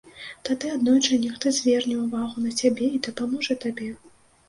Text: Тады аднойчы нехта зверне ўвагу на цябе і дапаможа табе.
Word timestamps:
Тады 0.47 0.71
аднойчы 0.75 1.19
нехта 1.27 1.53
зверне 1.59 1.99
ўвагу 2.01 2.47
на 2.49 2.57
цябе 2.59 2.91
і 2.95 3.05
дапаможа 3.07 3.63
табе. 3.69 3.97